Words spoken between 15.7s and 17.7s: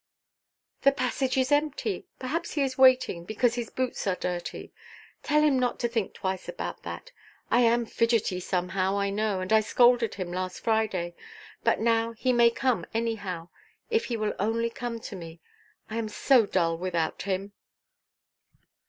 I am so dull without him."